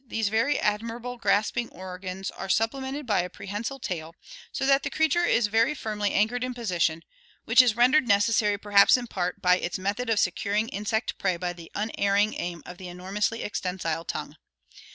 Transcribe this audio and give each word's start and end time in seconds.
These 0.07 0.29
very" 0.29 0.57
admirable 0.57 1.17
grasping 1.17 1.69
organs 1.69 2.31
are 2.31 2.49
supplemented 2.49 3.05
by 3.05 3.21
a 3.21 3.29
prehensile 3.29 3.77
tail, 3.77 4.15
so 4.51 4.65
that 4.65 4.81
the 4.81 4.89
creature 4.89 5.25
is 5.25 5.45
very 5.45 5.75
firmly 5.75 6.11
anchored 6.11 6.43
in 6.43 6.55
position, 6.55 7.03
which 7.45 7.61
is 7.61 7.75
rendered 7.75 8.07
necessary 8.07 8.57
perhaps 8.57 8.97
in 8.97 9.05
part 9.05 9.43
by 9.43 9.59
its 9.59 9.77
method 9.77 10.09
of 10.09 10.19
securing 10.19 10.69
in 10.69 10.87
sect 10.87 11.19
prey 11.19 11.37
by 11.37 11.53
the 11.53 11.71
unerring 11.75 12.33
aim 12.35 12.63
of 12.65 12.79
the 12.79 12.87
enormously 12.87 13.41
extensile 13.43 14.03
tongue. 14.03 14.37